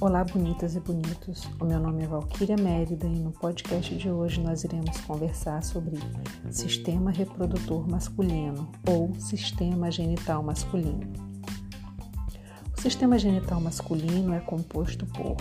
[0.00, 1.48] Olá, bonitas e bonitos.
[1.60, 5.98] O meu nome é Valquíria Mérida e no podcast de hoje nós iremos conversar sobre
[6.48, 11.12] sistema reprodutor masculino ou sistema genital masculino.
[12.76, 15.36] O sistema genital masculino é composto por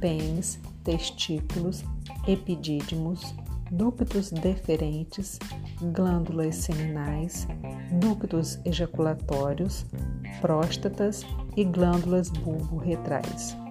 [0.00, 1.84] pênis, testículos,
[2.28, 3.34] epidídimos,
[3.72, 5.38] ductos deferentes,
[5.92, 7.48] glândulas seminais,
[8.00, 9.84] ductos ejaculatórios,
[10.40, 13.65] próstatas e glândulas bulbo-retrais.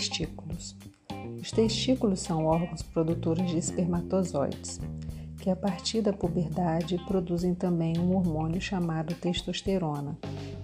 [0.00, 0.74] Testículos.
[1.38, 4.80] Os testículos são órgãos produtores de espermatozoides
[5.38, 10.18] que a partir da puberdade produzem também um hormônio chamado testosterona,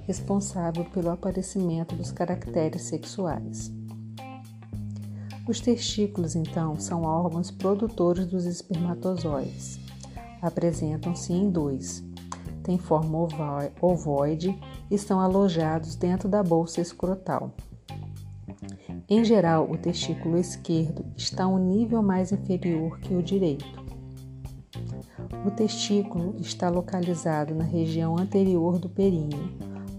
[0.07, 3.73] responsável pelo aparecimento dos caracteres sexuais.
[5.49, 9.79] Os testículos, então, são órgãos produtores dos espermatozoides.
[10.43, 12.05] Apresentam-se em dois.
[12.63, 13.19] Têm forma
[13.81, 14.59] ovoide
[14.91, 17.55] e estão alojados dentro da bolsa escrotal.
[19.09, 23.65] Em geral, o testículo esquerdo está um nível mais inferior que o direito.
[25.47, 29.49] O testículo está localizado na região anterior do períneo,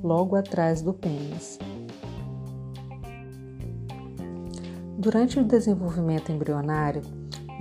[0.03, 1.57] logo atrás do pênis.
[4.97, 7.01] Durante o desenvolvimento embrionário,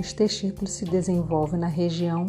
[0.01, 2.27] os testículos se desenvolvem na região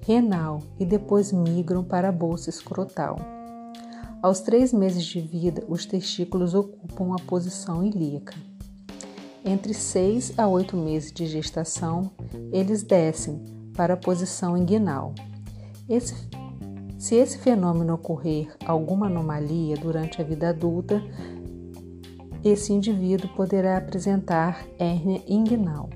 [0.00, 3.16] renal e depois migram para a bolsa escrotal.
[4.22, 8.34] Aos três meses de vida, os testículos ocupam a posição ilíaca.
[9.46, 12.10] Entre seis a oito meses de gestação,
[12.50, 13.42] eles descem
[13.76, 15.14] para a posição inguinal.
[15.86, 16.14] Esse,
[16.98, 21.02] se esse fenômeno ocorrer alguma anomalia durante a vida adulta,
[22.42, 25.90] esse indivíduo poderá apresentar hérnia inguinal.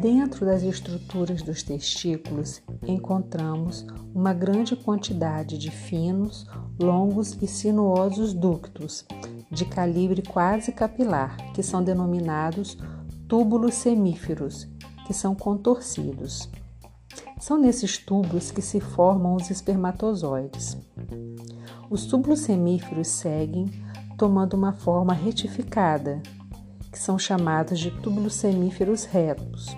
[0.00, 6.46] Dentro das estruturas dos testículos encontramos uma grande quantidade de finos,
[6.78, 9.04] longos e sinuosos ductos
[9.56, 12.76] de calibre quase capilar, que são denominados
[13.26, 14.68] túbulos semíferos,
[15.06, 16.48] que são contorcidos.
[17.40, 20.76] São nesses túbulos que se formam os espermatozoides.
[21.88, 23.66] Os túbulos semíferos seguem
[24.18, 26.22] tomando uma forma retificada,
[26.92, 29.74] que são chamados de túbulos semíferos retos,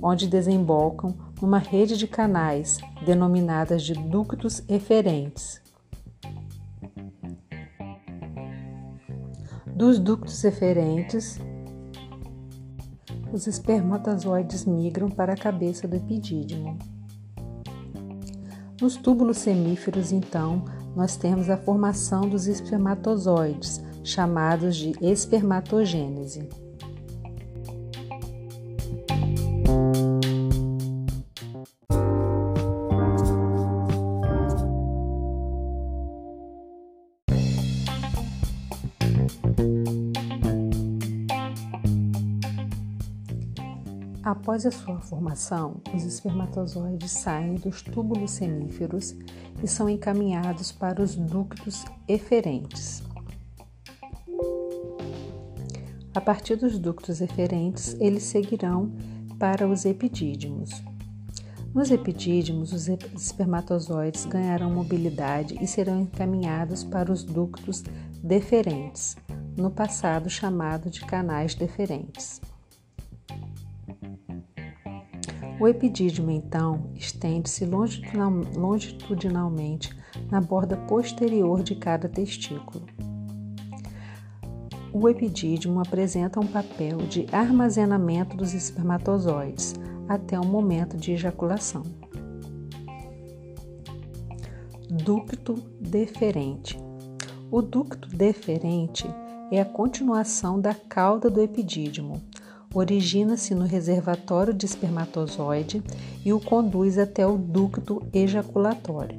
[0.00, 5.65] onde desembocam numa rede de canais denominadas de ductos eferentes.
[9.76, 11.38] Dos ductos eferentes
[13.30, 16.78] os espermatozoides migram para a cabeça do epidídimo.
[18.80, 20.64] Nos túbulos semíferos, então,
[20.96, 26.48] nós temos a formação dos espermatozoides, chamados de espermatogênese.
[44.26, 49.14] Após a sua formação, os espermatozoides saem dos túbulos semíferos
[49.62, 53.04] e são encaminhados para os ductos eferentes.
[56.12, 58.90] A partir dos ductos eferentes, eles seguirão
[59.38, 60.72] para os epidídimos.
[61.72, 67.84] Nos epidídimos, os espermatozoides ganharão mobilidade e serão encaminhados para os ductos
[68.24, 69.16] deferentes,
[69.56, 72.40] no passado chamado de canais deferentes.
[75.58, 79.96] O epidídimo, então, estende-se longitudinalmente
[80.30, 82.84] na borda posterior de cada testículo.
[84.92, 89.74] O epidídimo apresenta um papel de armazenamento dos espermatozoides
[90.08, 91.82] até o momento de ejaculação.
[94.90, 96.78] Ducto deferente.
[97.50, 99.06] O ducto deferente
[99.50, 102.20] é a continuação da cauda do epidídimo,
[102.78, 105.82] origina-se no reservatório de espermatozoide
[106.24, 109.18] e o conduz até o ducto ejaculatório.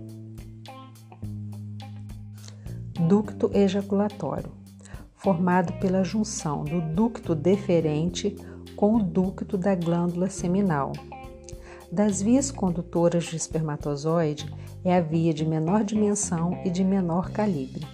[3.08, 4.52] Ducto ejaculatório,
[5.16, 8.36] formado pela junção do ducto deferente
[8.76, 10.92] com o ducto da glândula seminal.
[11.92, 14.46] Das vias condutoras do espermatozoide,
[14.86, 17.86] É a via de menor dimensão e de menor calibre.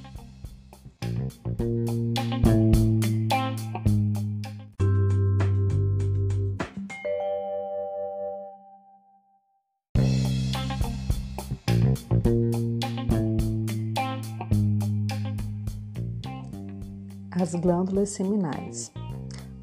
[17.35, 18.91] As glândulas seminais.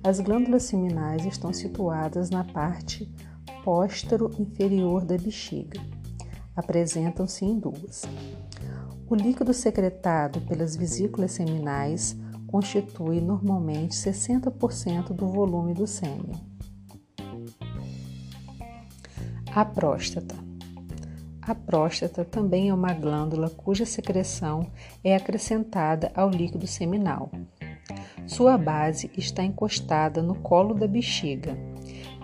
[0.02, 3.08] As glândulas seminais estão situadas na parte
[3.62, 5.80] póstero inferior da bexiga.
[6.56, 8.02] Apresentam-se em duas.
[9.08, 12.16] O líquido secretado pelas vesículas seminais
[12.48, 16.34] constitui normalmente 60% do volume do sêmen.
[19.54, 20.34] A próstata.
[21.40, 24.66] A próstata também é uma glândula cuja secreção
[25.04, 27.30] é acrescentada ao líquido seminal.
[28.30, 31.58] Sua base está encostada no colo da bexiga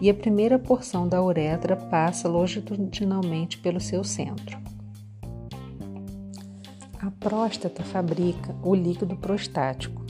[0.01, 4.57] e a primeira porção da uretra passa longitudinalmente pelo seu centro.
[7.01, 10.07] A próstata fabrica o líquido prostático.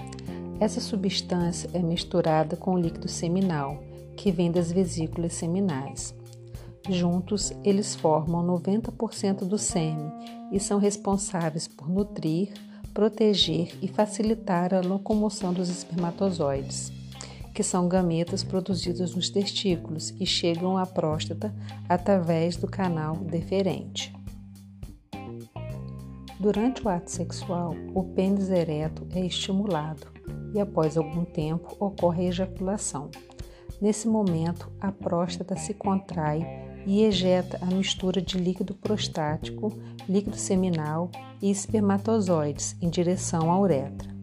[0.60, 3.82] Essa substância é misturada com o líquido seminal,
[4.14, 6.14] que vem das vesículas seminais.
[6.90, 10.12] Juntos, eles formam 90% do sêmen
[10.52, 12.52] e são responsáveis por nutrir,
[12.96, 16.90] proteger e facilitar a locomoção dos espermatozoides,
[17.52, 21.54] que são gametas produzidos nos testículos e chegam à próstata
[21.87, 24.16] através do canal deferente.
[26.40, 30.06] Durante o ato sexual, o pênis ereto é estimulado
[30.54, 33.10] e, após algum tempo, ocorre a ejaculação.
[33.78, 39.72] Nesse momento, a próstata se contrai e ejeta a mistura de líquido prostático,
[40.08, 41.10] líquido seminal
[41.42, 44.14] e espermatozoides em direção à uretra.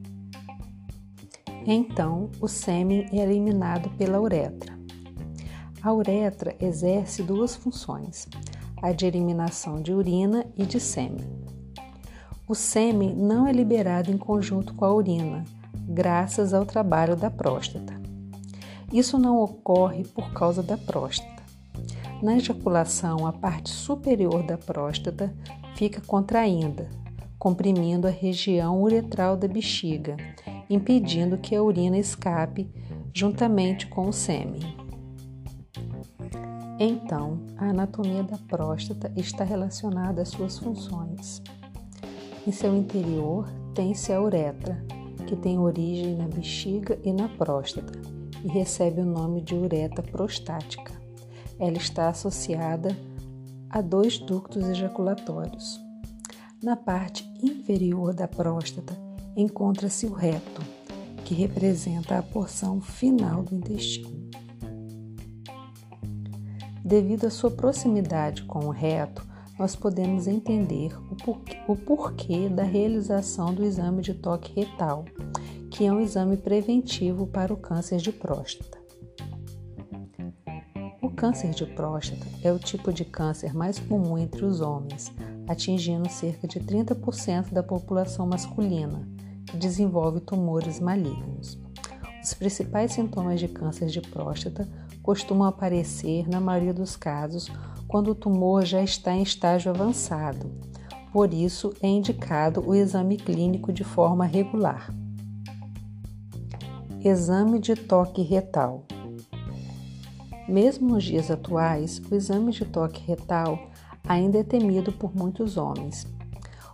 [1.66, 4.78] Então, o sêmen é eliminado pela uretra.
[5.82, 8.28] A uretra exerce duas funções:
[8.82, 11.44] a de eliminação de urina e de sêmen.
[12.48, 15.44] O sêmen não é liberado em conjunto com a urina,
[15.88, 18.02] graças ao trabalho da próstata.
[18.92, 21.33] Isso não ocorre por causa da próstata.
[22.24, 25.36] Na ejaculação, a parte superior da próstata
[25.76, 26.90] fica contraída,
[27.38, 30.16] comprimindo a região uretral da bexiga,
[30.70, 32.72] impedindo que a urina escape
[33.14, 34.62] juntamente com o sêmen.
[36.80, 41.44] Então, a anatomia da próstata está relacionada às suas funções.
[42.48, 44.82] Em seu interior tem-se a uretra,
[45.28, 48.00] que tem origem na bexiga e na próstata,
[48.46, 51.03] e recebe o nome de uretra prostática
[51.66, 52.96] ela está associada
[53.70, 55.80] a dois ductos ejaculatórios.
[56.62, 58.94] Na parte inferior da próstata
[59.36, 60.62] encontra-se o reto,
[61.24, 64.30] que representa a porção final do intestino.
[66.84, 69.26] Devido à sua proximidade com o reto,
[69.58, 75.06] nós podemos entender o porquê, o porquê da realização do exame de toque retal,
[75.72, 78.83] que é um exame preventivo para o câncer de próstata
[81.24, 85.10] câncer de próstata é o tipo de câncer mais comum entre os homens,
[85.48, 89.08] atingindo cerca de 30% da população masculina,
[89.46, 91.58] que desenvolve tumores malignos.
[92.22, 94.68] Os principais sintomas de câncer de próstata
[95.02, 97.50] costumam aparecer, na maioria dos casos,
[97.88, 100.52] quando o tumor já está em estágio avançado.
[101.14, 104.94] Por isso, é indicado o exame clínico de forma regular.
[107.02, 108.86] Exame de toque retal.
[110.48, 113.70] Mesmo nos dias atuais, o exame de toque retal
[114.08, 116.06] ainda é temido por muitos homens.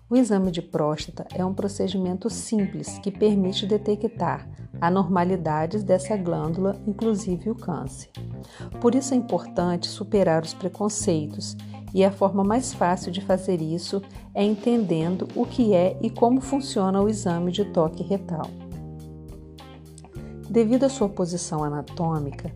[0.09, 4.49] O exame de próstata é um procedimento simples que permite detectar
[4.81, 8.09] anormalidades dessa glândula, inclusive o câncer.
[8.81, 11.55] Por isso é importante superar os preconceitos,
[11.93, 14.01] e a forma mais fácil de fazer isso
[14.33, 18.49] é entendendo o que é e como funciona o exame de toque retal.
[20.49, 22.51] Devido à sua posição anatômica,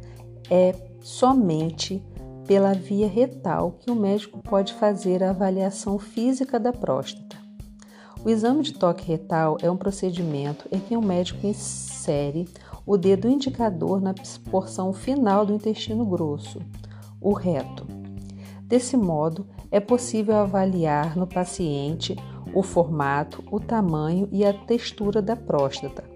[0.49, 0.71] é
[1.03, 2.01] somente
[2.47, 7.37] pela via retal que o médico pode fazer a avaliação física da próstata.
[8.23, 12.47] O exame de toque retal é um procedimento em que o médico insere
[12.85, 14.13] o dedo indicador na
[14.49, 16.59] porção final do intestino grosso,
[17.19, 17.85] o reto.
[18.61, 22.15] Desse modo, é possível avaliar no paciente
[22.53, 26.12] o formato, o tamanho e a textura da próstata,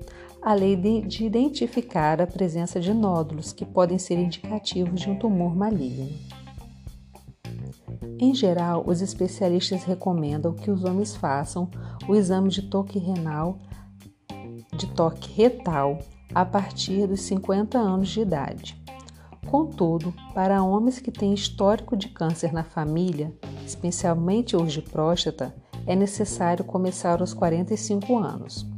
[0.48, 5.54] além de, de identificar a presença de nódulos que podem ser indicativos de um tumor
[5.54, 6.10] maligno.
[8.18, 11.70] Em geral, os especialistas recomendam que os homens façam
[12.08, 13.60] o exame de toque renal,
[14.78, 16.00] de toque retal,
[16.34, 18.82] a partir dos 50 anos de idade.
[19.48, 23.34] Contudo, para homens que têm histórico de câncer na família,
[23.66, 25.54] especialmente os de próstata,
[25.86, 28.77] é necessário começar aos 45 anos.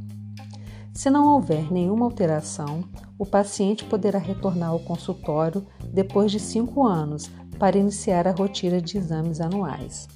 [0.92, 2.84] Se não houver nenhuma alteração,
[3.18, 8.98] o paciente poderá retornar ao consultório depois de 5 anos para iniciar a rotina de
[8.98, 10.08] exames anuais.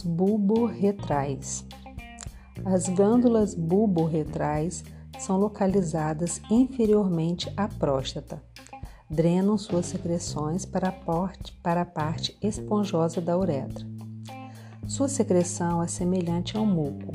[0.00, 1.64] Glândulas bulborretrais.
[2.64, 4.84] As glândulas bulborretrais
[5.18, 8.42] são localizadas inferiormente à próstata.
[9.08, 10.94] Drenam suas secreções para a,
[11.62, 13.84] para a parte esponjosa da uretra.
[14.86, 17.12] Sua secreção é semelhante ao muco,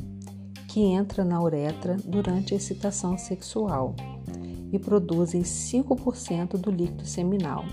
[0.67, 3.95] que entra na uretra durante a excitação sexual
[4.71, 7.63] e produzem 5% do líquido seminal.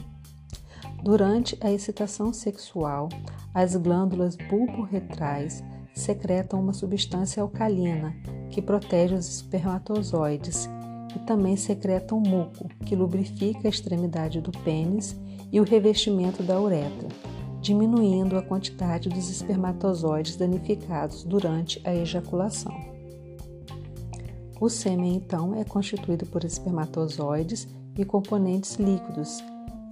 [1.03, 3.09] Durante a excitação sexual,
[3.53, 8.15] as glândulas bulborretrais secretam uma substância alcalina
[8.51, 10.69] que protege os espermatozoides
[11.17, 15.17] e também secretam muco, que lubrifica a extremidade do pênis
[15.51, 17.09] e o revestimento da uretra,
[17.61, 22.73] diminuindo a quantidade dos espermatozoides danificados durante a ejaculação.
[24.61, 27.67] O sêmen, então, é constituído por espermatozoides
[27.99, 29.43] e componentes líquidos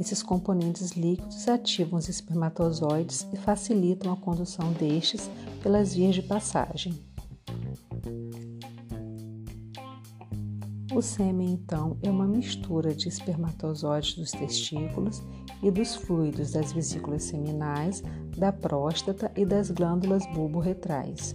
[0.00, 5.30] esses componentes líquidos ativam os espermatozoides e facilitam a condução destes
[5.62, 6.98] pelas vias de passagem.
[10.92, 15.22] O sêmen, então, é uma mistura de espermatozoides dos testículos
[15.62, 18.02] e dos fluidos das vesículas seminais,
[18.36, 21.34] da próstata e das glândulas bulborretrais.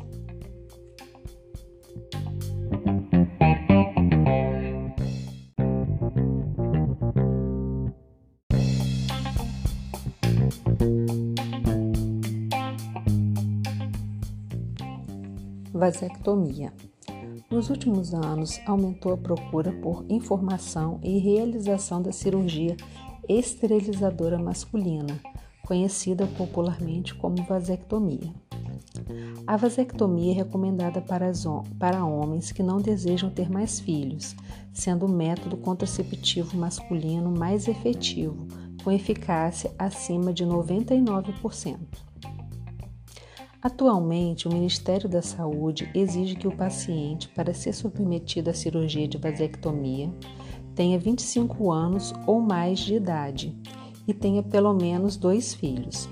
[15.85, 16.73] Vasectomia.
[17.47, 22.75] Nos últimos anos, aumentou a procura por informação e realização da cirurgia
[23.29, 25.19] esterilizadora masculina,
[25.63, 28.33] conhecida popularmente como vasectomia.
[29.45, 34.35] A vasectomia é recomendada para, homens que não desejam ter mais filhos,
[34.73, 38.47] sendo o método contraceptivo masculino mais efetivo,
[38.83, 42.04] com eficácia acima de 99%.
[43.65, 49.17] Atualmente, o Ministério da Saúde exige que o paciente, para ser submetido à cirurgia de
[49.17, 50.13] vasectomia,
[50.75, 53.57] tenha 25 anos ou mais de idade
[54.07, 56.07] e tenha pelo menos dois filhos.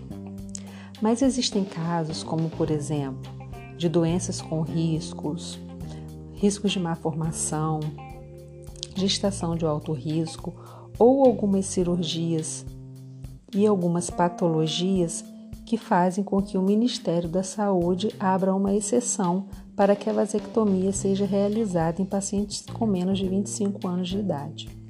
[0.99, 3.31] Mas existem casos, como por exemplo,
[3.77, 5.59] de doenças com riscos,
[6.33, 7.81] riscos de má formação,
[8.95, 10.55] gestação de alto risco
[10.97, 12.65] ou algumas cirurgias
[13.53, 15.23] e algumas patologias
[15.65, 20.91] que fazem com que o Ministério da Saúde abra uma exceção para que a vasectomia
[20.91, 24.83] seja realizada em pacientes com menos de 25 anos de idade.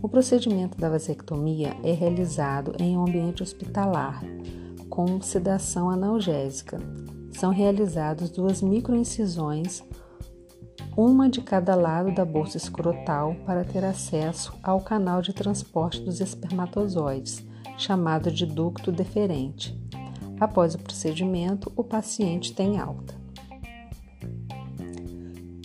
[0.00, 4.22] O procedimento da vasectomia é realizado em um ambiente hospitalar,
[4.88, 6.78] com sedação analgésica.
[7.32, 9.82] São realizadas duas microincisões,
[10.96, 16.20] uma de cada lado da bolsa escrotal, para ter acesso ao canal de transporte dos
[16.20, 17.44] espermatozoides
[17.76, 19.78] chamado de ducto deferente.
[20.38, 23.14] Após o procedimento, o paciente tem alta.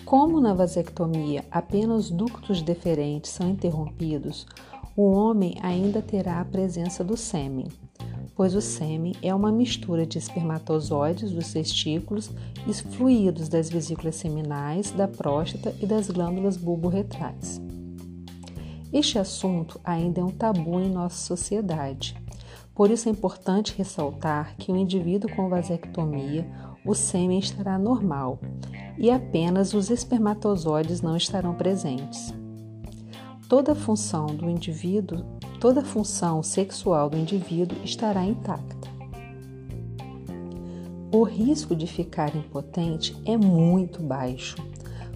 [0.05, 4.47] Como na vasectomia apenas ductos deferentes são interrompidos,
[4.95, 7.67] o homem ainda terá a presença do sêmen,
[8.35, 12.31] pois o sêmen é uma mistura de espermatozoides dos testículos
[12.67, 17.61] e fluidos das vesículas seminais, da próstata e das glândulas bulborretrais.
[18.91, 22.15] Este assunto ainda é um tabu em nossa sociedade.
[22.73, 26.49] Por isso é importante ressaltar que o indivíduo com vasectomia,
[26.85, 28.39] o sêmen estará normal
[28.97, 32.33] e apenas os espermatozoides não estarão presentes.
[33.47, 35.23] Toda a função do indivíduo,
[35.59, 38.89] toda função sexual do indivíduo estará intacta.
[41.11, 44.55] O risco de ficar impotente é muito baixo,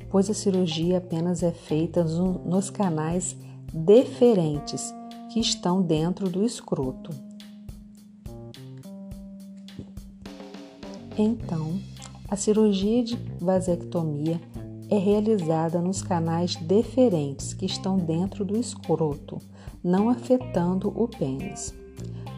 [0.09, 3.37] pois a cirurgia apenas é feita nos canais
[3.73, 4.93] deferentes
[5.31, 7.09] que estão dentro do escroto.
[11.17, 11.79] Então,
[12.29, 14.39] a cirurgia de vasectomia
[14.89, 19.39] é realizada nos canais deferentes que estão dentro do escroto,
[19.83, 21.73] não afetando o pênis.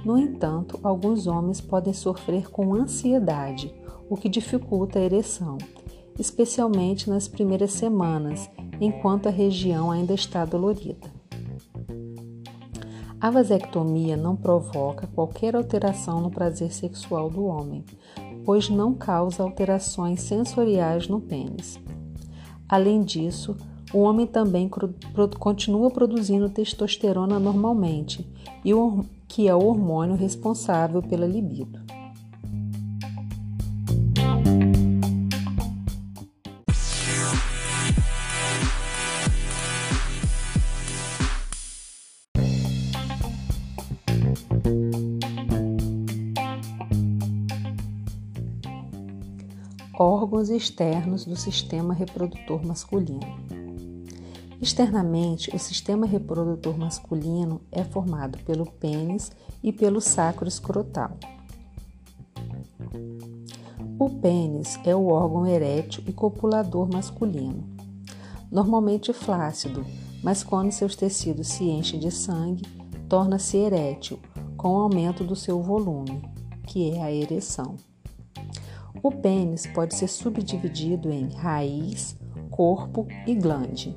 [0.06, 3.74] No entanto, alguns homens podem sofrer com ansiedade,
[4.10, 5.58] o que dificulta a ereção,
[6.18, 8.50] especialmente nas primeiras semanas,
[8.80, 11.15] enquanto a região ainda está dolorida.
[13.26, 17.84] A vasectomia não provoca qualquer alteração no prazer sexual do homem,
[18.46, 21.80] pois não causa alterações sensoriais no pênis.
[22.70, 23.58] Além disso,
[23.92, 24.70] o homem também
[25.40, 28.32] continua produzindo testosterona normalmente,
[29.28, 31.85] que é o hormônio responsável pela libido.
[49.98, 53.56] Órgãos externos do sistema reprodutor masculino.
[54.62, 59.32] Externamente, o sistema reprodutor masculino é formado pelo pênis
[59.64, 61.18] e pelo sacro escrotal.
[63.98, 67.64] O pênis é o órgão erétil e copulador masculino,
[68.52, 69.86] normalmente flácido,
[70.22, 72.66] mas quando seus tecidos se enchem de sangue,
[73.08, 74.20] torna-se erétil,
[74.58, 76.22] com o aumento do seu volume,
[76.66, 77.76] que é a ereção.
[79.06, 82.18] O pênis pode ser subdividido em raiz,
[82.50, 83.96] corpo e glande.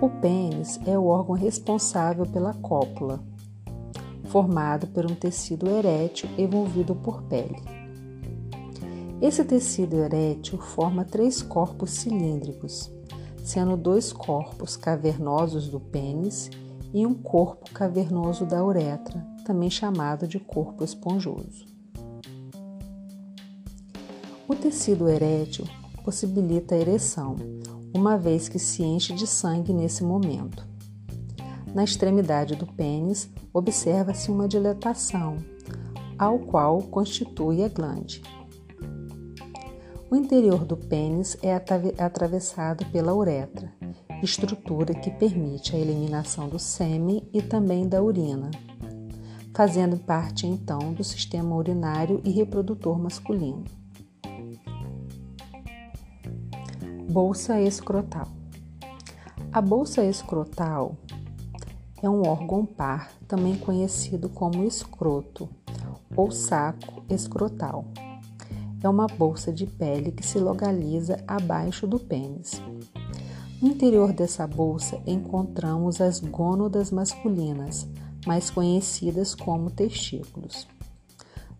[0.00, 3.24] O pênis é o órgão responsável pela cópula,
[4.24, 7.62] formado por um tecido erétil envolvido por pele.
[9.20, 12.90] Esse tecido erétil forma três corpos cilíndricos,
[13.44, 16.50] sendo dois corpos cavernosos do pênis
[16.92, 21.70] e um corpo cavernoso da uretra, também chamado de corpo esponjoso.
[24.52, 25.64] O tecido erétil
[26.04, 27.36] possibilita a ereção,
[27.94, 30.68] uma vez que se enche de sangue nesse momento.
[31.74, 35.38] Na extremidade do pênis, observa-se uma dilatação,
[36.18, 38.20] ao qual constitui a glande.
[40.10, 41.54] O interior do pênis é
[41.98, 43.72] atravessado pela uretra,
[44.22, 48.50] estrutura que permite a eliminação do sêmen e também da urina,
[49.54, 53.64] fazendo parte então do sistema urinário e reprodutor masculino.
[57.12, 58.26] Bolsa escrotal.
[59.52, 60.96] A bolsa escrotal
[62.02, 65.46] é um órgão par, também conhecido como escroto
[66.16, 67.84] ou saco escrotal.
[68.82, 72.62] É uma bolsa de pele que se localiza abaixo do pênis.
[73.60, 77.86] No interior dessa bolsa encontramos as gônadas masculinas,
[78.26, 80.66] mais conhecidas como testículos.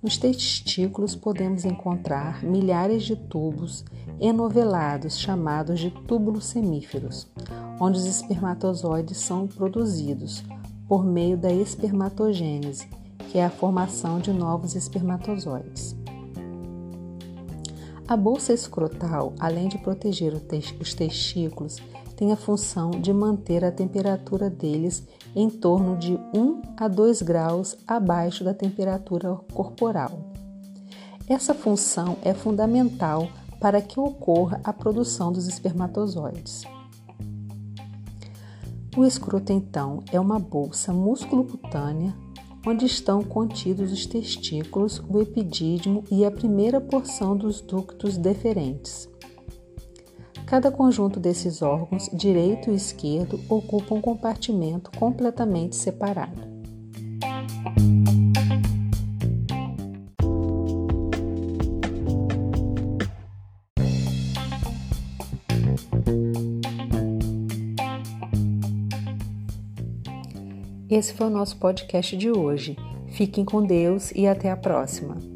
[0.02, 3.84] Nos testículos podemos encontrar milhares de tubos
[4.22, 7.26] enovelados chamados de túbulos semíferos,
[7.80, 10.44] onde os espermatozoides são produzidos
[10.86, 12.88] por meio da espermatogênese,
[13.28, 15.96] que é a formação de novos espermatozoides.
[18.06, 20.34] A bolsa escrotal, além de proteger
[20.80, 21.78] os testículos,
[22.14, 25.02] tem a função de manter a temperatura deles
[25.34, 30.30] em torno de 1 a 2 graus abaixo da temperatura corporal.
[31.26, 33.28] Essa função é fundamental
[33.62, 36.64] para que ocorra a produção dos espermatozoides.
[38.96, 42.12] O escroto, então, é uma bolsa musculocutânea
[42.66, 49.08] onde estão contidos os testículos, o epidídimo e a primeira porção dos ductos deferentes.
[50.44, 56.51] Cada conjunto desses órgãos, direito e esquerdo, ocupa um compartimento completamente separado.
[70.94, 72.76] Esse foi o nosso podcast de hoje.
[73.12, 75.31] Fiquem com Deus e até a próxima.